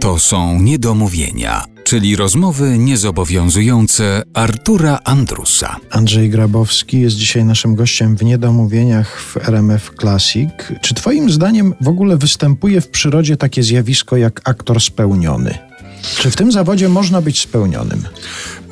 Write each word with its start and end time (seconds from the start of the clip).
To 0.00 0.18
są 0.18 0.62
niedomówienia, 0.62 1.64
czyli 1.84 2.16
rozmowy 2.16 2.78
niezobowiązujące 2.78 4.22
Artura 4.34 4.98
Andrusa. 5.04 5.76
Andrzej 5.90 6.30
Grabowski 6.30 7.00
jest 7.00 7.16
dzisiaj 7.16 7.44
naszym 7.44 7.74
gościem 7.74 8.16
w 8.16 8.22
Niedomówieniach 8.22 9.20
w 9.20 9.36
RMF 9.36 9.90
Classic. 10.00 10.50
Czy 10.82 10.94
Twoim 10.94 11.30
zdaniem 11.30 11.74
w 11.80 11.88
ogóle 11.88 12.16
występuje 12.16 12.80
w 12.80 12.88
przyrodzie 12.88 13.36
takie 13.36 13.62
zjawisko 13.62 14.16
jak 14.16 14.40
aktor 14.48 14.80
spełniony? 14.80 15.58
Czy 16.02 16.30
w 16.30 16.36
tym 16.36 16.52
zawodzie 16.52 16.88
można 16.88 17.20
być 17.20 17.40
spełnionym? 17.40 18.02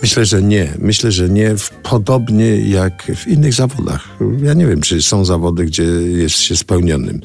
Myślę, 0.02 0.24
że 0.24 0.42
nie. 0.42 0.72
Myślę, 0.78 1.12
że 1.12 1.28
nie. 1.28 1.54
Podobnie 1.82 2.56
jak 2.56 3.12
w 3.16 3.26
innych 3.26 3.54
zawodach. 3.54 4.08
Ja 4.42 4.54
nie 4.54 4.66
wiem, 4.66 4.80
czy 4.80 5.02
są 5.02 5.24
zawody, 5.24 5.64
gdzie 5.64 5.84
jest 6.16 6.36
się 6.36 6.56
spełnionym. 6.56 7.20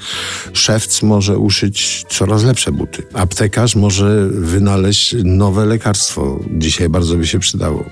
Szewc 0.54 1.01
może 1.01 1.37
uszyć 1.37 2.05
coraz 2.09 2.43
lepsze 2.43 2.71
buty. 2.71 3.04
Aptekarz 3.13 3.75
może 3.75 4.27
wynaleźć 4.31 5.15
nowe 5.23 5.65
lekarstwo. 5.65 6.39
Dzisiaj 6.57 6.89
bardzo 6.89 7.15
by 7.15 7.27
się 7.27 7.39
przydało. 7.39 7.86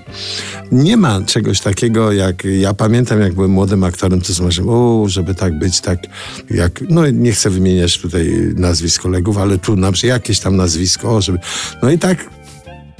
Nie 0.72 0.96
ma 0.96 1.22
czegoś 1.22 1.60
takiego, 1.60 2.12
jak 2.12 2.44
ja 2.44 2.74
pamiętam, 2.74 3.20
jak 3.20 3.34
byłem 3.34 3.50
młodym 3.50 3.84
aktorem, 3.84 4.20
to 4.20 4.34
sobie 4.34 4.50
o, 4.70 5.04
żeby 5.08 5.34
tak 5.34 5.58
być, 5.58 5.80
tak 5.80 5.98
jak, 6.50 6.80
no 6.88 7.10
nie 7.10 7.32
chcę 7.32 7.50
wymieniać 7.50 7.98
tutaj 7.98 8.52
nazwisk 8.56 9.02
kolegów, 9.02 9.38
ale 9.38 9.58
tu 9.58 9.76
na 9.76 9.92
przykład 9.92 10.14
jakieś 10.14 10.40
tam 10.40 10.56
nazwisko, 10.56 11.20
żeby, 11.20 11.38
no 11.82 11.90
i 11.90 11.98
tak 11.98 12.39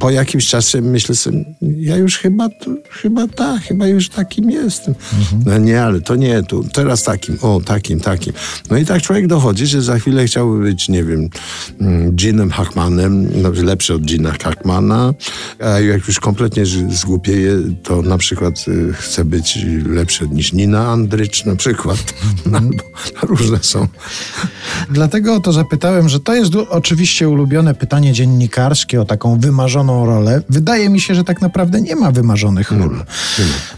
po 0.01 0.11
jakimś 0.11 0.47
czasie 0.47 0.81
myślę 0.81 1.15
sobie, 1.15 1.45
ja 1.63 1.97
już 1.97 2.19
chyba, 2.19 2.49
chyba 2.91 3.29
tak, 3.29 3.63
chyba 3.63 3.87
już 3.87 4.09
takim 4.09 4.51
jestem. 4.51 4.95
Mhm. 5.19 5.43
No 5.47 5.59
nie, 5.59 5.83
ale 5.83 6.01
to 6.01 6.17
nie, 6.17 6.43
tu, 6.43 6.65
teraz 6.65 7.03
takim, 7.03 7.39
o, 7.43 7.61
takim, 7.65 8.01
takim. 8.01 8.33
No 8.71 8.79
i 8.79 8.87
tak 8.87 9.03
człowiek 9.03 9.27
dochodzi, 9.27 9.67
że 9.67 9.83
za 9.83 9.99
chwilę 9.99 10.25
chciałby 10.25 10.63
być, 10.63 10.89
nie 10.89 11.05
wiem, 11.05 11.29
Ginem 12.13 12.41
mm, 12.41 12.51
Hackmanem, 12.51 13.43
no, 13.43 13.51
lepszy 13.63 13.95
od 13.95 14.03
Gina 14.03 14.33
Hackmana, 14.43 15.15
a 15.61 15.81
jak 15.81 16.07
już 16.09 16.21
kompletnie 16.21 16.67
zgłupieje, 16.91 17.57
to 17.83 18.03
na 18.03 18.19
przykład 18.19 18.65
y, 18.69 18.93
chce 18.93 19.25
być 19.25 19.59
lepszy 19.87 20.29
niż 20.29 20.53
Nina 20.53 20.89
Andrycz 20.89 21.45
na 21.45 21.57
przykład. 21.57 21.99
Mhm. 22.47 22.71
Albo 23.23 23.35
różne 23.35 23.59
są. 23.63 23.89
Dlatego 24.91 25.35
o 25.35 25.41
to 25.41 25.53
zapytałem, 25.53 26.09
że 26.09 26.21
to 26.21 26.35
jest 26.35 26.55
oczywiście 26.55 27.29
ulubione 27.29 27.75
pytanie 27.75 28.13
dziennikarskie 28.13 29.01
o 29.01 29.05
taką 29.05 29.41
wymarzoną 29.41 30.07
rolę. 30.07 30.43
Wydaje 30.49 30.89
mi 30.91 31.01
się, 31.01 31.15
że 31.15 31.25
tak 31.25 31.41
naprawdę 31.41 31.81
nie 31.81 31.97
ma 31.97 32.13
wymarzonych 32.13 32.71
ról. 32.71 33.05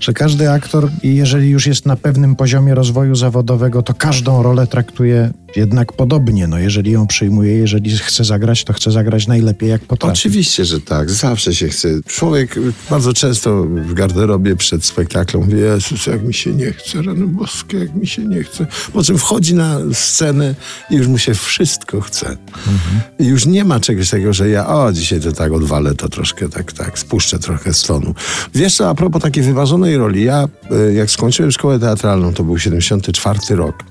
Że 0.00 0.12
każdy 0.12 0.50
aktor, 0.50 0.90
jeżeli 1.02 1.50
już 1.50 1.66
jest 1.66 1.86
na 1.86 1.96
pewnym 1.96 2.36
poziomie 2.36 2.74
rozwoju 2.74 3.14
zawodowego, 3.14 3.82
to 3.82 3.94
każdą 3.94 4.42
rolę 4.42 4.66
traktuje 4.66 5.30
jednak 5.56 5.92
podobnie. 5.92 6.46
No, 6.46 6.58
jeżeli 6.58 6.90
ją 6.90 7.06
przyjmuje, 7.06 7.52
jeżeli 7.52 7.98
chce 7.98 8.24
zagrać, 8.24 8.64
to 8.64 8.72
chce 8.72 8.90
zagrać 8.90 9.26
najlepiej 9.26 9.68
jak 9.68 9.82
potrafi. 9.82 10.12
Oczywiście, 10.12 10.64
że 10.64 10.80
tak. 10.80 11.10
Zawsze 11.10 11.54
się 11.54 11.68
chce. 11.68 11.88
Człowiek 12.06 12.54
bardzo 12.90 13.12
często 13.12 13.62
w 13.64 13.94
garderobie 13.94 14.56
przed 14.56 14.84
spektaklem 14.84 15.42
mówi, 15.42 15.58
Jezus, 15.58 16.06
jak 16.06 16.22
mi 16.22 16.34
się 16.34 16.52
nie 16.52 16.72
chce, 16.72 17.02
rano 17.02 17.26
boskie, 17.26 17.78
jak 17.78 17.94
mi 17.94 18.06
się 18.06 18.24
nie 18.24 18.42
chce. 18.44 18.66
Po 18.92 19.02
czym 19.04 19.18
wchodzi 19.18 19.54
na 19.54 19.78
scenę 19.92 20.54
i 20.90 20.94
już 20.94 21.06
mu 21.06 21.18
się 21.18 21.34
wszystko 21.34 22.00
chce. 22.00 22.26
Mhm. 22.28 23.00
I 23.18 23.26
już 23.26 23.46
nie 23.46 23.64
ma 23.64 23.80
czegoś 23.80 24.10
takiego, 24.10 24.32
że 24.32 24.48
ja, 24.48 24.68
o, 24.68 24.92
dzisiaj 24.92 25.20
to 25.20 25.32
tak 25.32 25.52
odwalę 25.52 25.94
to 25.94 26.08
troszkę 26.08 26.48
tak, 26.48 26.72
tak, 26.72 26.98
spuszczę 26.98 27.38
trochę 27.38 27.74
z 27.74 27.82
tonu. 27.82 28.14
Wiesz 28.54 28.76
co, 28.76 28.88
a 28.88 28.94
propos 28.94 29.22
takiej 29.22 29.42
wyważonej 29.42 29.96
roli, 29.96 30.24
ja 30.24 30.48
e, 30.70 30.92
jak 30.92 31.10
skończyłem 31.10 31.52
szkołę 31.52 31.78
teatralną, 31.78 32.34
to 32.34 32.44
był 32.44 32.58
74 32.58 33.38
rok 33.50 33.84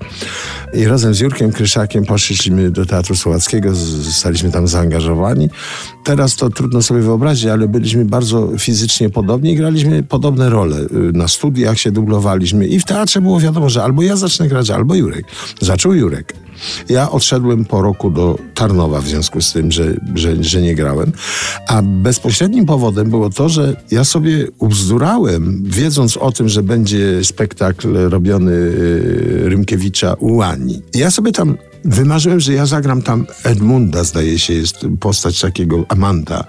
i 0.74 0.84
razem 0.84 1.14
z 1.14 1.20
Jurkiem 1.20 1.51
Kryszakiem 1.52 2.04
poszliśmy 2.04 2.70
do 2.70 2.86
Teatru 2.86 3.16
Słowackiego, 3.16 3.74
zostaliśmy 3.74 4.52
tam 4.52 4.68
zaangażowani. 4.68 5.50
Teraz 6.04 6.36
to 6.36 6.50
trudno 6.50 6.82
sobie 6.82 7.00
wyobrazić, 7.00 7.46
ale 7.46 7.68
byliśmy 7.68 8.04
bardzo 8.04 8.58
fizycznie 8.58 9.10
podobni 9.10 9.52
i 9.52 9.56
graliśmy 9.56 10.02
podobne 10.02 10.50
role. 10.50 10.76
E, 10.76 10.86
na 11.12 11.28
studiach 11.28 11.78
się 11.78 11.92
dublowaliśmy 11.92 12.66
i 12.66 12.80
w 12.80 12.84
teatrze 12.84 13.20
było 13.20 13.40
wiadomo, 13.40 13.70
że 13.70 13.82
albo 13.82 14.02
ja 14.02 14.16
zacznę 14.16 14.48
grać, 14.48 14.70
albo 14.70 14.94
Jurek. 14.94 15.26
Zaczął 15.60 15.94
Jurek. 15.94 16.41
Ja 16.88 17.10
odszedłem 17.10 17.64
po 17.64 17.82
roku 17.82 18.10
do 18.10 18.38
Tarnowa 18.54 19.00
w 19.00 19.08
związku 19.08 19.40
z 19.40 19.52
tym, 19.52 19.72
że, 19.72 19.94
że, 20.14 20.44
że 20.44 20.62
nie 20.62 20.74
grałem. 20.74 21.12
A 21.68 21.82
bezpośrednim 21.82 22.66
powodem 22.66 23.10
było 23.10 23.30
to, 23.30 23.48
że 23.48 23.76
ja 23.90 24.04
sobie 24.04 24.46
ubzdurałem, 24.58 25.62
wiedząc 25.66 26.16
o 26.16 26.32
tym, 26.32 26.48
że 26.48 26.62
będzie 26.62 27.24
spektakl 27.24 28.08
robiony 28.08 28.52
y, 28.52 29.42
Rymkiewicza 29.44 30.14
u 30.18 30.42
Ani. 30.42 30.82
Ja 30.94 31.10
sobie 31.10 31.32
tam 31.32 31.56
Wymarzyłem, 31.84 32.40
że 32.40 32.52
ja 32.52 32.66
zagram 32.66 33.02
tam 33.02 33.26
Edmunda, 33.44 34.04
zdaje 34.04 34.38
się, 34.38 34.52
jest 34.52 34.76
postać 35.00 35.40
takiego 35.40 35.84
Amanda. 35.88 36.44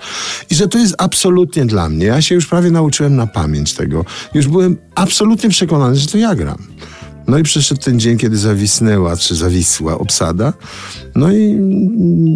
I 0.50 0.56
że 0.56 0.68
to 0.68 0.78
jest 0.78 0.96
absolutnie 0.98 1.66
dla 1.66 1.90
mnie. 1.90 2.06
Ja 2.06 2.22
się 2.22 2.36
już 2.36 2.48
prawie 2.48 2.72
nauczyłem 2.72 3.16
na 3.16 3.28
pamięć 3.28 3.74
tego. 3.74 4.06
Już 4.34 4.48
byłem 4.48 4.78
absolutnie 4.96 5.50
przekonany, 5.50 5.96
że 5.96 6.08
to 6.08 6.18
ja 6.18 6.36
gram. 6.36 6.58
No 7.28 7.38
i 7.38 7.44
przyszedł 7.44 7.82
ten 7.82 8.00
dzień, 8.00 8.18
kiedy 8.18 8.38
zawisnęła, 8.38 9.18
czy 9.18 9.36
zawisła 9.36 9.98
obsada. 9.98 10.54
No 11.16 11.32
i 11.32 11.60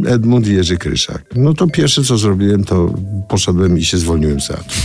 Edmund 0.08 0.48
Jerzy 0.48 0.78
Kryszak. 0.78 1.24
No 1.36 1.54
to 1.54 1.68
pierwsze, 1.68 2.04
co 2.04 2.18
zrobiłem, 2.18 2.64
to 2.64 2.94
poszedłem 3.30 3.78
i 3.78 3.86
się 3.86 3.98
zwolniłem 3.98 4.42
z 4.42 4.48
teatru. 4.48 4.78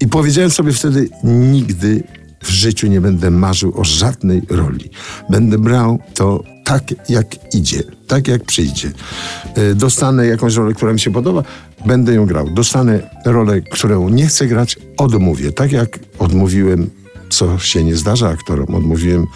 I 0.00 0.08
powiedziałem 0.08 0.50
sobie 0.50 0.72
wtedy, 0.72 1.08
nigdy 1.24 2.02
w 2.42 2.50
życiu 2.50 2.86
nie 2.86 3.00
będę 3.00 3.30
marzył 3.30 3.80
o 3.80 3.84
żadnej 3.84 4.42
roli. 4.50 4.90
Będę 5.30 5.58
brał 5.58 5.98
to 6.14 6.44
tak, 6.64 7.08
jak 7.08 7.54
idzie, 7.54 7.82
tak, 8.06 8.28
jak 8.28 8.44
przyjdzie. 8.44 8.90
E, 9.54 9.74
dostanę 9.74 10.26
jakąś 10.26 10.54
rolę, 10.54 10.74
która 10.74 10.92
mi 10.92 11.00
się 11.00 11.12
podoba, 11.12 11.42
będę 11.86 12.14
ją 12.14 12.26
grał. 12.26 12.50
Dostanę 12.50 13.10
rolę, 13.24 13.60
którą 13.60 14.08
nie 14.08 14.26
chcę 14.26 14.46
grać, 14.46 14.78
odmówię. 14.96 15.52
Tak 15.52 15.72
jak 15.72 15.98
odmówiłem 16.18 16.90
co 17.30 17.58
się 17.58 17.84
nie 17.84 17.96
zdarza 17.96 18.28
aktorom. 18.28 18.74
Odmówiłem 18.74 19.26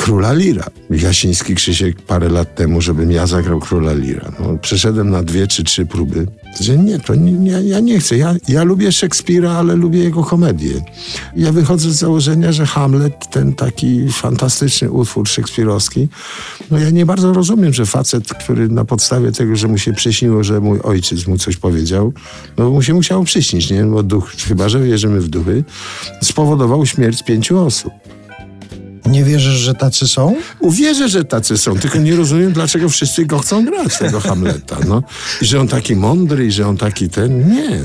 Króla 0.00 0.32
Lira. 0.32 0.64
Jasiński 0.90 1.54
Krzysiek 1.54 2.02
parę 2.02 2.28
lat 2.28 2.54
temu, 2.54 2.80
żebym 2.80 3.12
ja 3.12 3.26
zagrał 3.26 3.60
Króla 3.60 3.92
Lira. 3.92 4.32
No, 4.40 4.58
przeszedłem 4.58 5.10
na 5.10 5.22
dwie 5.22 5.46
czy 5.46 5.64
trzy 5.64 5.86
próby. 5.86 6.26
Że 6.60 6.78
nie, 6.78 6.98
to 6.98 7.14
nie, 7.14 7.32
nie, 7.32 7.50
ja 7.50 7.80
nie 7.80 8.00
chcę. 8.00 8.16
Ja, 8.16 8.34
ja 8.48 8.64
lubię 8.64 8.92
Szekspira, 8.92 9.52
ale 9.52 9.76
lubię 9.76 9.98
jego 9.98 10.24
komedię. 10.24 10.84
Ja 11.36 11.52
wychodzę 11.52 11.90
z 11.90 11.96
założenia, 11.96 12.52
że 12.52 12.66
Hamlet, 12.66 13.30
ten 13.30 13.52
taki 13.54 14.08
fantastyczny 14.08 14.90
utwór 14.90 15.28
szekspirowski, 15.28 16.08
no 16.70 16.78
ja 16.78 16.90
nie 16.90 17.06
bardzo 17.06 17.32
rozumiem, 17.32 17.74
że 17.74 17.86
facet, 17.86 18.28
który 18.28 18.68
na 18.68 18.84
podstawie 18.84 19.32
tego, 19.32 19.56
że 19.56 19.68
mu 19.68 19.78
się 19.78 19.92
przyśniło, 19.92 20.44
że 20.44 20.60
mój 20.60 20.80
ojciec 20.80 21.26
mu 21.26 21.38
coś 21.38 21.56
powiedział, 21.56 22.12
no 22.58 22.70
mu 22.70 22.82
się 22.82 22.94
musiało 22.94 23.24
przyśnić, 23.24 23.70
nie? 23.70 23.84
Bo 23.84 24.02
duch, 24.02 24.32
chyba, 24.48 24.68
że 24.68 24.80
wierzymy 24.80 25.20
w 25.20 25.28
duchy, 25.28 25.64
spowodował 26.22 26.86
śmierć 26.86 27.22
pięciu 27.22 27.58
osób. 27.58 27.92
Nie 29.10 29.24
wierzysz, 29.24 29.54
że 29.54 29.74
tacy 29.74 30.08
są? 30.08 30.36
Uwierzę, 30.60 31.08
że 31.08 31.24
tacy 31.24 31.58
są, 31.58 31.78
tylko 31.78 31.98
nie 31.98 32.16
rozumiem, 32.16 32.52
dlaczego 32.52 32.88
wszyscy 32.88 33.26
go 33.26 33.38
chcą 33.38 33.64
grać, 33.64 33.98
tego 33.98 34.20
Hamleta. 34.20 34.76
No. 34.88 35.02
I 35.42 35.46
że 35.46 35.60
on 35.60 35.68
taki 35.68 35.96
mądry, 35.96 36.46
i 36.46 36.52
że 36.52 36.68
on 36.68 36.76
taki 36.76 37.08
ten. 37.08 37.48
Nie. 37.54 37.84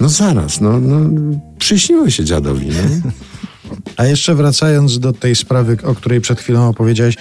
No 0.00 0.08
zaraz, 0.08 0.60
no, 0.60 0.80
no 0.80 1.10
przyśniło 1.58 2.10
się 2.10 2.24
dziadowi. 2.24 2.66
No. 2.68 3.10
A 3.96 4.06
jeszcze 4.06 4.34
wracając 4.34 4.98
do 4.98 5.12
tej 5.12 5.36
sprawy, 5.36 5.76
o 5.84 5.94
której 5.94 6.20
przed 6.20 6.40
chwilą 6.40 6.68
opowiedziałeś, 6.68 7.14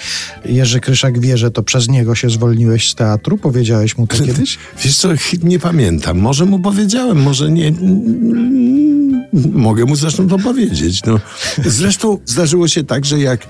Jerzy 0.46 0.80
Kryszak 0.80 1.20
wie, 1.20 1.38
że 1.38 1.52
to 1.52 1.64
przez 1.64 1.90
niego 1.90 2.16
się 2.16 2.30
zwolniłeś 2.30 2.90
z 2.90 2.96
teatru? 2.96 3.38
Powiedziałeś 3.38 3.98
mu 3.98 4.08
to 4.08 4.18
kiedyś? 4.26 4.58
Wiesz 4.84 4.98
co, 4.98 5.10
nie 5.44 5.60
pamiętam. 5.60 6.18
Może 6.20 6.46
mu 6.46 6.60
powiedziałem, 6.60 7.22
może 7.22 7.52
nie 7.52 7.74
Mogę 9.54 9.86
mu 9.86 9.96
zresztą 9.96 10.28
to 10.28 10.40
powiedzieć. 10.40 11.02
No. 11.06 11.20
Zresztą 11.66 12.20
zdarzyło 12.26 12.68
się 12.68 12.84
tak, 12.84 13.06
że 13.06 13.20
jak 13.20 13.48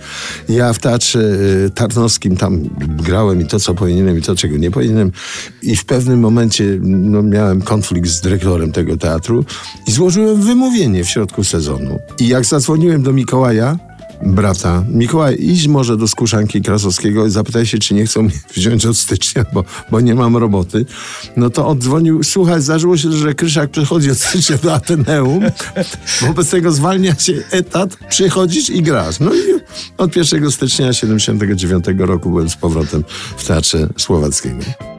ja 0.50 0.74
w 0.74 0.80
Teatrze 0.80 1.20
y, 1.66 1.70
Tarnowskim 1.70 2.38
tam 2.38 2.70
grałem 3.04 3.42
i 3.42 3.46
to, 3.46 3.60
co 3.60 3.74
powinienem 3.74 4.18
i 4.18 4.22
to, 4.22 4.36
czego 4.36 4.58
nie 4.58 4.72
powinienem 4.72 5.12
i 5.62 5.76
w 5.76 5.86
pewnym 5.86 6.20
momencie 6.20 6.64
no, 6.82 7.24
miałem 7.24 7.62
konflikt 7.62 8.10
z 8.10 8.22
dyrektorem 8.22 8.72
tego 8.72 8.98
teatru 8.98 9.46
i 9.88 9.92
złożyłem 9.92 10.42
wymówienie 10.42 11.04
w 11.04 11.10
środku 11.10 11.44
sezonu. 11.44 12.00
I 12.20 12.28
jak 12.28 12.46
zadzwoniłem 12.46 13.04
do 13.04 13.14
Mikołaja, 13.14 13.87
brata. 14.34 14.84
Mikołaj, 14.90 15.38
idź 15.40 15.68
może 15.68 15.98
do 15.98 16.08
Skuszanki 16.08 16.62
Krasowskiego 16.62 17.26
i 17.26 17.30
zapytaj 17.30 17.66
się, 17.66 17.78
czy 17.78 17.94
nie 17.94 18.06
chcą 18.06 18.24
mnie 18.24 18.40
wziąć 18.56 18.86
od 18.86 18.98
stycznia, 18.98 19.46
bo, 19.54 19.64
bo 19.92 20.02
nie 20.02 20.16
mam 20.16 20.38
roboty. 20.38 20.86
No 21.38 21.50
to 21.50 21.68
oddzwonił, 21.68 22.24
słuchaj, 22.24 22.62
zdarzyło 22.62 22.98
się, 22.98 23.12
że 23.12 23.34
Kryszak 23.34 23.70
przychodzi 23.70 24.12
od 24.12 24.18
stycznia 24.18 24.58
do 24.58 24.74
Ateneum, 24.74 25.44
wobec 26.22 26.50
tego 26.50 26.72
zwalnia 26.72 27.16
się 27.16 27.34
etat, 27.52 27.98
przychodzisz 28.10 28.70
i 28.70 28.82
grasz. 28.82 29.20
No 29.20 29.34
i 29.34 29.40
od 29.98 30.16
1 30.16 30.52
stycznia 30.52 30.94
79 30.94 31.86
roku 31.98 32.30
byłem 32.30 32.50
z 32.50 32.56
powrotem 32.56 33.04
w 33.38 33.48
Teatrze 33.48 33.90
Słowackiego. 33.98 34.97